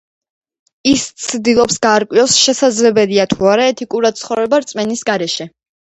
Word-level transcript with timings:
ის 0.91 1.03
ცდილობს 1.25 1.77
გაარკვიოს, 1.83 2.37
შესაძლებელია 2.45 3.27
თუ 3.35 3.53
არა 3.53 3.69
ეთიკურად 3.75 4.19
ცხოვრება 4.23 4.65
რწმენის 4.65 5.05
გარეშე. 5.13 5.49